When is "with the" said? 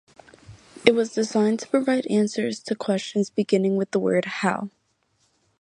3.75-3.99